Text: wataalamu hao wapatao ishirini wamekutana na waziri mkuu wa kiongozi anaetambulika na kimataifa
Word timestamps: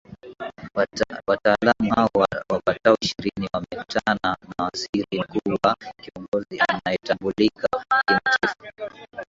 wataalamu 1.27 1.93
hao 1.95 2.09
wapatao 2.49 2.97
ishirini 3.01 3.49
wamekutana 3.53 4.19
na 4.23 4.65
waziri 4.65 5.19
mkuu 5.29 5.57
wa 5.63 5.75
kiongozi 6.03 6.59
anaetambulika 6.69 7.67
na 8.09 8.19
kimataifa 8.19 9.17